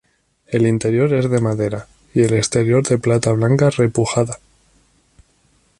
[0.47, 4.39] El interior es de madera y el exterior de plata blanca repujada.